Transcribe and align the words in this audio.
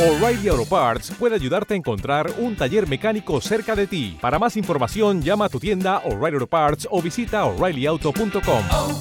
O'Reilly 0.00 0.48
Auto 0.48 0.64
Parts 0.64 1.10
puede 1.18 1.34
ayudarte 1.34 1.74
a 1.74 1.76
encontrar 1.76 2.32
un 2.38 2.56
taller 2.56 2.88
mecánico 2.88 3.38
cerca 3.42 3.76
de 3.76 3.86
ti. 3.86 4.16
Para 4.18 4.38
más 4.38 4.56
información, 4.56 5.20
llama 5.20 5.44
a 5.44 5.48
tu 5.50 5.60
tienda 5.60 5.98
O'Reilly 6.06 6.36
Auto 6.36 6.46
Parts 6.46 6.88
o 6.90 7.02
visita 7.02 7.44
oreillyauto.com. 7.44 8.64
oh, 8.72 8.98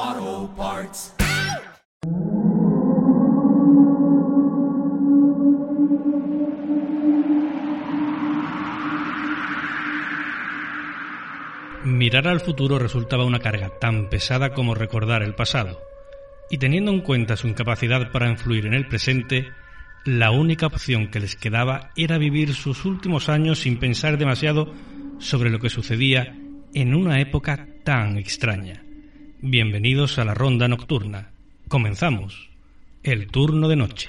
oh, 0.00 0.48
Parts. 0.56 1.14
Mirar 11.84 12.28
al 12.28 12.40
futuro 12.40 12.78
resultaba 12.78 13.24
una 13.24 13.40
carga 13.40 13.70
tan 13.80 14.08
pesada 14.08 14.52
como 14.52 14.74
recordar 14.74 15.22
el 15.22 15.34
pasado, 15.34 15.80
y 16.50 16.58
teniendo 16.58 16.90
en 16.90 17.00
cuenta 17.00 17.36
su 17.36 17.48
incapacidad 17.48 18.10
para 18.10 18.30
influir 18.30 18.66
en 18.66 18.74
el 18.74 18.86
presente, 18.86 19.48
la 20.04 20.30
única 20.30 20.66
opción 20.66 21.08
que 21.08 21.20
les 21.20 21.36
quedaba 21.36 21.90
era 21.96 22.18
vivir 22.18 22.54
sus 22.54 22.84
últimos 22.84 23.28
años 23.28 23.60
sin 23.60 23.78
pensar 23.78 24.16
demasiado 24.16 24.72
sobre 25.18 25.50
lo 25.50 25.58
que 25.58 25.70
sucedía 25.70 26.34
en 26.74 26.94
una 26.94 27.20
época 27.20 27.66
tan 27.84 28.16
extraña. 28.16 28.82
Bienvenidos 29.40 30.18
a 30.18 30.24
la 30.24 30.34
ronda 30.34 30.68
nocturna. 30.68 31.30
Comenzamos. 31.68 32.50
El 33.02 33.28
turno 33.28 33.68
de 33.68 33.76
noche. 33.76 34.08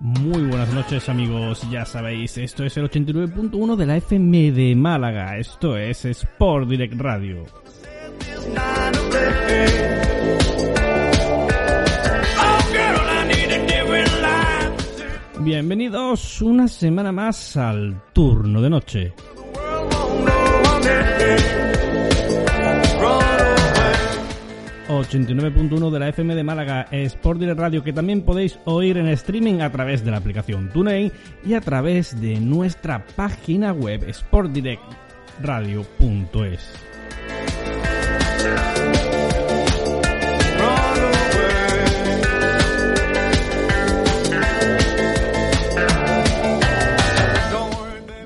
Muy 0.00 0.42
buenas 0.42 0.74
noches 0.74 1.08
amigos, 1.08 1.62
ya 1.70 1.84
sabéis, 1.84 2.36
esto 2.38 2.64
es 2.64 2.76
el 2.76 2.90
89.1 2.90 3.76
de 3.76 3.86
la 3.86 3.96
FM 3.98 4.50
de 4.50 4.74
Málaga, 4.74 5.38
esto 5.38 5.76
es 5.76 6.04
Sport 6.04 6.68
Direct 6.68 7.00
Radio. 7.00 7.44
Bienvenidos 15.38 16.42
una 16.42 16.66
semana 16.66 17.12
más 17.12 17.56
al 17.56 18.02
turno 18.12 18.60
de 18.60 18.70
noche. 18.70 19.14
89.1 25.08 25.90
de 25.90 25.98
la 25.98 26.08
FM 26.08 26.34
de 26.34 26.42
Málaga, 26.42 26.88
Sport 26.90 27.40
Direct 27.40 27.60
Radio, 27.60 27.84
que 27.84 27.92
también 27.92 28.22
podéis 28.22 28.58
oír 28.64 28.96
en 28.96 29.08
streaming 29.08 29.60
a 29.60 29.70
través 29.70 30.02
de 30.04 30.10
la 30.10 30.16
aplicación 30.16 30.70
TuneIn 30.70 31.12
y 31.44 31.52
a 31.54 31.60
través 31.60 32.20
de 32.20 32.40
nuestra 32.40 33.04
página 33.14 33.72
web 33.72 34.12
sportdirectradio.es. 34.12 36.72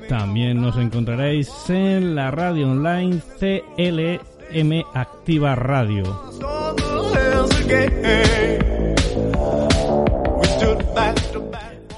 También 0.09 0.63
nos 0.63 0.77
encontraréis 0.77 1.51
en 1.69 2.15
la 2.15 2.31
radio 2.31 2.71
online 2.71 3.21
CLM 3.39 4.85
Activa 4.95 5.55
Radio. 5.55 6.58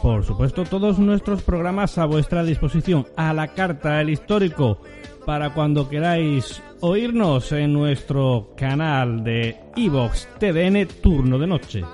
Por 0.03 0.25
supuesto, 0.25 0.64
todos 0.64 0.98
nuestros 0.98 1.42
programas 1.42 1.98
a 1.98 2.06
vuestra 2.06 2.42
disposición, 2.42 3.06
a 3.16 3.32
la 3.32 3.48
carta, 3.48 4.00
el 4.00 4.10
histórico, 4.10 4.81
para 5.26 5.53
cuando 5.54 5.88
queráis 5.88 6.62
oírnos 6.81 7.53
en 7.53 7.72
nuestro 7.72 8.53
canal 8.56 9.22
de 9.22 9.56
Evox 9.76 10.28
TDN 10.38 10.86
Turno 11.03 11.38
de 11.38 11.47
Noche. 11.47 11.84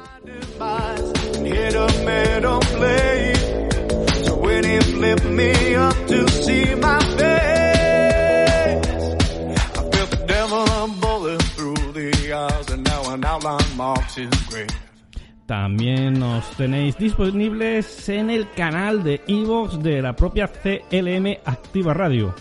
También 15.46 16.18
nos 16.18 16.50
tenéis 16.56 16.96
disponibles 16.96 18.08
en 18.08 18.30
el 18.30 18.50
canal 18.52 19.04
de 19.04 19.20
Evox 19.28 19.82
de 19.82 20.00
la 20.00 20.16
propia 20.16 20.48
CLM 20.48 21.36
Activa 21.44 21.92
Radio. 21.92 22.34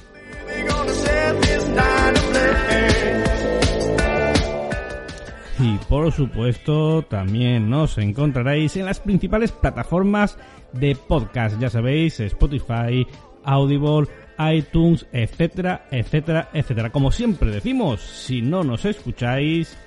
Y 5.60 5.78
por 5.90 6.12
supuesto, 6.12 7.04
también 7.04 7.70
nos 7.70 7.98
encontraréis 7.98 8.78
en 8.78 8.86
las 8.86 9.00
principales 9.00 9.52
plataformas 9.52 10.38
de 10.72 10.96
podcast, 10.96 11.60
ya 11.60 11.70
sabéis, 11.70 12.20
Spotify, 12.20 13.06
Audible, 13.44 14.08
iTunes, 14.40 15.06
etcétera, 15.12 15.86
etcétera, 15.92 16.50
etcétera. 16.54 16.92
Como 16.92 17.12
siempre 17.12 17.52
decimos, 17.52 18.02
si 18.02 18.42
no 18.42 18.64
nos 18.64 18.86
escucháis 18.86 19.78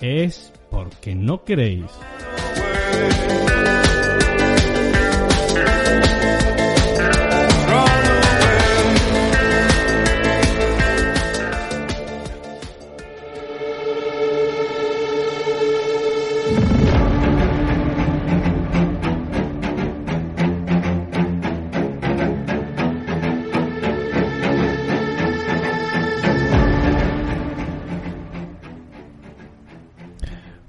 es 0.00 0.52
porque 0.70 1.14
no 1.14 1.44
queréis. 1.44 1.90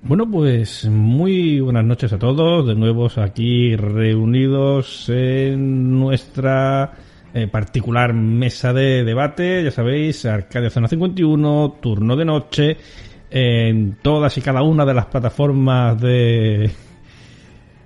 Bueno, 0.10 0.28
pues 0.28 0.86
muy 0.86 1.60
buenas 1.60 1.86
noches 1.86 2.12
a 2.12 2.18
todos, 2.18 2.66
de 2.66 2.74
nuevo 2.74 3.08
aquí 3.18 3.76
reunidos 3.76 5.08
en 5.08 6.00
nuestra 6.00 6.94
eh, 7.32 7.46
particular 7.46 8.16
mesa 8.16 8.74
de 8.74 9.04
debate, 9.04 9.64
ya 9.64 9.70
sabéis, 9.70 10.26
Arcadia 10.26 10.72
Zona 10.72 10.88
51, 10.88 11.78
turno 11.80 12.16
de 12.16 12.26
noche, 12.26 12.78
en 13.30 14.00
todas 14.02 14.36
y 14.40 14.42
cada 14.42 14.64
una 14.64 14.84
de 14.84 14.96
las 14.96 15.06
plataformas 15.06 16.02
de, 16.02 16.72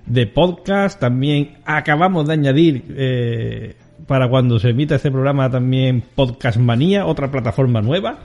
de 0.06 0.26
podcast. 0.26 0.98
También 0.98 1.58
acabamos 1.66 2.26
de 2.26 2.32
añadir 2.32 2.84
eh, 2.96 3.76
para 4.06 4.30
cuando 4.30 4.58
se 4.58 4.70
emita 4.70 4.94
este 4.94 5.10
programa 5.10 5.50
también 5.50 6.02
Podcast 6.14 6.56
Manía, 6.56 7.04
otra 7.04 7.30
plataforma 7.30 7.82
nueva 7.82 8.18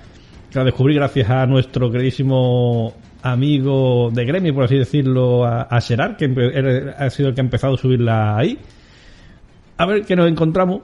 que 0.49 0.57
la 0.57 0.65
descubrí 0.65 0.95
gracias 0.95 1.29
a 1.29 1.45
nuestro 1.45 1.91
queridísimo 1.91 2.95
amigo 3.21 4.09
de 4.13 4.25
gremio, 4.25 4.53
por 4.53 4.65
así 4.65 4.77
decirlo, 4.77 5.45
a, 5.45 5.63
a 5.63 5.81
Gerard, 5.81 6.15
que 6.15 6.93
ha 6.97 7.09
sido 7.09 7.29
el 7.29 7.35
que 7.35 7.41
ha 7.41 7.43
empezado 7.43 7.75
a 7.75 7.77
subirla 7.77 8.37
ahí. 8.37 8.57
A 9.77 9.85
ver 9.85 10.03
qué 10.03 10.15
nos 10.15 10.29
encontramos. 10.29 10.81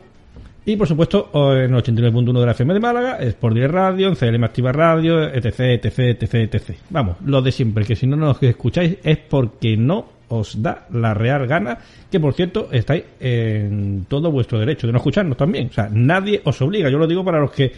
Y 0.68 0.78
por 0.78 0.88
supuesto, 0.88 1.30
en 1.54 1.76
el 1.76 1.84
89.1 1.84 2.40
de 2.40 2.46
la 2.46 2.52
FM 2.54 2.74
de 2.74 2.80
Málaga, 2.80 3.18
Sport 3.20 3.54
Direct 3.54 3.74
Radio, 3.74 4.08
en 4.08 4.16
CLM 4.16 4.44
Activa 4.44 4.72
Radio, 4.72 5.24
etc, 5.24 5.60
etc, 5.60 6.00
etc, 6.00 6.34
etc. 6.34 6.78
Vamos, 6.90 7.18
lo 7.24 7.42
de 7.44 7.52
siempre, 7.52 7.86
que 7.86 7.96
si 7.96 8.08
no 8.08 8.16
nos 8.16 8.42
escucháis 8.42 8.98
es 9.04 9.18
porque 9.18 9.78
no 9.78 10.16
os 10.28 10.64
da 10.64 10.88
la 10.92 11.14
real 11.14 11.46
gana, 11.46 11.78
que 12.10 12.20
por 12.20 12.34
cierto 12.34 12.70
estáis 12.72 13.04
en 13.20 14.06
todo 14.10 14.32
vuestro 14.32 14.58
derecho 14.58 14.88
de 14.88 14.94
no 14.94 14.98
escucharnos 14.98 15.38
también. 15.38 15.68
O 15.68 15.74
sea, 15.74 15.88
nadie 15.92 16.42
os 16.44 16.60
obliga. 16.64 16.90
Yo 16.90 16.98
lo 16.98 17.06
digo 17.06 17.24
para 17.24 17.40
los 17.40 17.52
que 17.52 17.72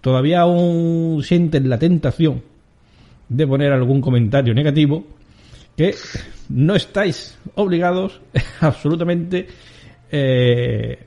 todavía 0.00 0.40
aún 0.40 1.22
sienten 1.22 1.68
la 1.68 1.78
tentación 1.78 2.42
de 3.28 3.46
poner 3.46 3.72
algún 3.72 4.00
comentario 4.00 4.54
negativo, 4.54 5.04
que 5.76 5.94
no 6.50 6.74
estáis 6.74 7.38
obligados 7.56 8.20
absolutamente 8.60 9.46
eh, 10.10 10.98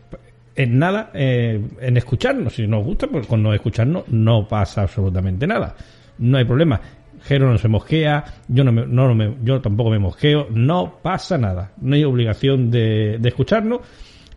en 0.56 0.80
nada 0.80 1.12
eh, 1.14 1.62
en 1.80 1.98
escucharnos. 1.98 2.54
Si 2.56 2.68
nos 2.68 2.84
gusta, 2.84 3.08
pues 3.08 3.28
con 3.28 3.42
no 3.44 3.54
escucharnos 3.54 4.08
no 4.10 4.48
pasa 4.48 4.82
absolutamente 4.84 5.46
nada. 5.48 5.76
No 6.18 6.38
hay 6.38 6.46
problema. 6.46 6.82
Jero 7.24 7.50
no 7.52 7.58
se 7.58 7.68
mosquea, 7.68 8.24
yo 8.48 8.64
no, 8.64 8.72
me- 8.72 8.86
no 8.88 9.14
me- 9.16 9.36
yo 9.44 9.60
tampoco 9.62 9.90
me 9.90 10.00
mosqueo, 10.00 10.48
no 10.52 11.00
pasa 11.02 11.38
nada. 11.38 11.72
No 11.82 11.96
hay 11.96 12.04
obligación 12.04 12.70
de, 12.72 13.18
de 13.20 13.30
escucharnos 13.30 13.82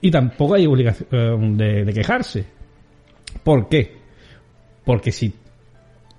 y 0.00 0.10
tampoco 0.10 0.54
hay 0.54 0.66
obligación 0.66 1.56
de, 1.56 1.84
de 1.84 1.92
quejarse. 1.92 2.44
¿Por 3.42 3.68
qué? 3.68 3.96
Porque 4.84 5.12
si 5.12 5.32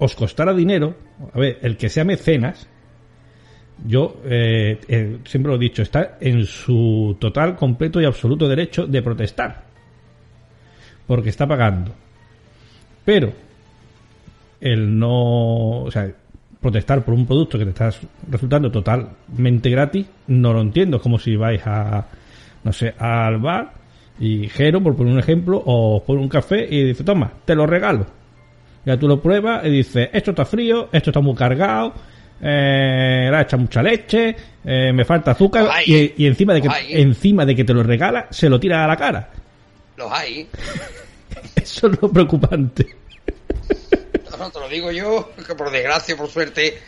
os 0.01 0.15
costara 0.15 0.51
dinero, 0.53 0.95
a 1.31 1.37
ver, 1.37 1.59
el 1.61 1.77
que 1.77 1.87
sea 1.87 2.03
mecenas, 2.03 2.67
yo 3.85 4.19
eh, 4.25 4.79
eh, 4.87 5.19
siempre 5.25 5.51
lo 5.51 5.57
he 5.57 5.59
dicho, 5.59 5.83
está 5.83 6.17
en 6.19 6.43
su 6.45 7.15
total, 7.19 7.55
completo 7.55 8.01
y 8.01 8.05
absoluto 8.05 8.47
derecho 8.47 8.87
de 8.87 8.99
protestar. 9.03 9.63
Porque 11.05 11.29
está 11.29 11.45
pagando. 11.45 11.93
Pero 13.05 13.31
el 14.59 14.97
no, 14.97 15.83
o 15.83 15.91
sea, 15.91 16.11
protestar 16.59 17.05
por 17.05 17.13
un 17.13 17.27
producto 17.27 17.59
que 17.59 17.65
te 17.65 17.69
está 17.69 17.91
resultando 18.27 18.71
totalmente 18.71 19.69
gratis, 19.69 20.07
no 20.25 20.51
lo 20.51 20.61
entiendo. 20.61 20.97
Es 20.97 21.03
como 21.03 21.19
si 21.19 21.35
vais 21.35 21.61
a, 21.65 22.07
no 22.63 22.73
sé, 22.73 22.95
al 22.97 23.37
bar 23.37 23.73
y 24.19 24.49
Jero, 24.49 24.81
por 24.81 24.95
poner 24.95 25.13
un 25.13 25.19
ejemplo, 25.19 25.61
o 25.63 26.03
pone 26.03 26.21
un 26.21 26.29
café 26.29 26.67
y 26.67 26.85
dice, 26.85 27.03
toma, 27.03 27.31
te 27.45 27.53
lo 27.53 27.67
regalo. 27.67 28.20
Ya 28.85 28.97
tú 28.97 29.07
lo 29.07 29.21
pruebas 29.21 29.65
y 29.65 29.69
dices, 29.69 30.09
esto 30.11 30.31
está 30.31 30.45
frío, 30.45 30.89
esto 30.91 31.11
está 31.11 31.19
muy 31.19 31.35
cargado, 31.35 31.93
eh, 32.41 33.27
le 33.29 33.37
ha 33.37 33.41
echado 33.41 33.61
mucha 33.61 33.83
leche, 33.83 34.35
eh, 34.65 34.91
me 34.91 35.05
falta 35.05 35.31
azúcar 35.31 35.69
y, 35.85 36.23
y 36.23 36.25
encima 36.25 36.53
de 36.53 36.61
que 36.61 36.69
encima 36.89 37.45
de 37.45 37.55
que 37.55 37.63
te 37.63 37.73
lo 37.73 37.83
regala, 37.83 38.27
se 38.31 38.49
lo 38.49 38.59
tira 38.59 38.83
a 38.83 38.87
la 38.87 38.97
cara. 38.97 39.29
Los 39.97 40.11
hay. 40.11 40.47
Eso 41.55 41.87
es 41.87 42.01
lo 42.01 42.11
preocupante. 42.11 42.95
No, 44.39 44.49
te 44.49 44.59
lo 44.59 44.67
digo 44.69 44.91
yo, 44.91 45.31
que 45.45 45.53
por 45.53 45.69
desgracia, 45.69 46.17
por 46.17 46.27
suerte, 46.27 46.79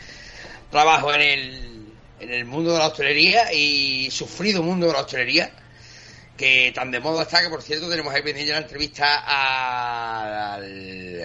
trabajo 0.70 1.14
en 1.14 1.20
el, 1.20 1.86
en 2.18 2.32
el 2.32 2.44
mundo 2.44 2.72
de 2.72 2.78
la 2.78 2.88
hostelería 2.88 3.52
y 3.52 4.10
sufrido 4.10 4.60
mundo 4.60 4.88
de 4.88 4.92
la 4.92 5.02
hostelería, 5.02 5.52
que 6.36 6.72
tan 6.74 6.90
de 6.90 6.98
moda 6.98 7.22
está 7.22 7.42
que, 7.42 7.48
por 7.48 7.62
cierto, 7.62 7.88
tenemos 7.88 8.12
ahí 8.12 8.22
pendiente 8.22 8.52
la 8.52 8.58
entrevista 8.58 10.54
al, 10.54 10.64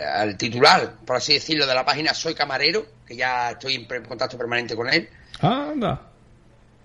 al 0.04 0.38
titular, 0.38 0.96
por 1.06 1.18
así 1.18 1.34
decirlo, 1.34 1.66
de 1.66 1.74
la 1.74 1.86
página 1.86 2.14
Soy 2.14 2.34
Camarero, 2.34 2.86
que 3.06 3.16
ya 3.16 3.52
estoy 3.52 3.76
en 3.76 4.04
contacto 4.04 4.38
permanente 4.38 4.76
con 4.76 4.90
él. 4.92 5.10
Anda. 5.42 6.06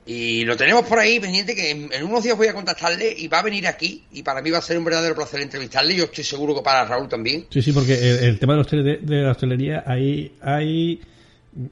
Y 0.06 0.44
lo 0.44 0.54
tenemos 0.54 0.84
por 0.84 0.98
ahí 0.98 1.18
pendiente 1.18 1.54
que 1.54 1.70
en, 1.70 1.90
en 1.90 2.04
unos 2.04 2.22
días 2.22 2.36
voy 2.36 2.46
a 2.48 2.52
contactarle 2.52 3.14
y 3.16 3.26
va 3.26 3.38
a 3.38 3.42
venir 3.42 3.66
aquí 3.66 4.04
y 4.12 4.22
para 4.22 4.42
mí 4.42 4.50
va 4.50 4.58
a 4.58 4.62
ser 4.62 4.76
un 4.76 4.84
verdadero 4.84 5.14
placer 5.14 5.40
entrevistarle. 5.40 5.96
Yo 5.96 6.04
estoy 6.04 6.24
seguro 6.24 6.54
que 6.54 6.60
para 6.60 6.84
Raúl 6.84 7.08
también. 7.08 7.46
Sí, 7.48 7.62
sí, 7.62 7.72
porque 7.72 7.94
el, 7.94 8.24
el 8.24 8.38
tema 8.38 8.52
de 8.52 8.58
la, 8.58 8.64
hostele- 8.66 8.82
de, 8.82 8.96
de 8.98 9.22
la 9.22 9.30
hostelería, 9.30 9.82
ahí 9.86 10.36
hay... 10.42 11.00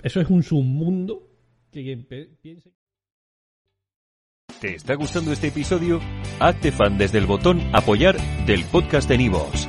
Eso 0.02 0.20
es 0.20 0.30
un 0.30 0.42
submundo 0.42 1.28
que 1.70 1.82
quien 1.82 2.06
piense... 2.40 2.70
¿Te 4.60 4.76
está 4.76 4.94
gustando 4.94 5.32
este 5.32 5.48
episodio? 5.48 6.00
Hazte 6.38 6.72
fan 6.72 6.96
desde 6.96 7.18
el 7.18 7.26
botón 7.26 7.60
Apoyar 7.74 8.16
del 8.46 8.64
podcast 8.64 9.08
de 9.08 9.18
Nivos. 9.18 9.68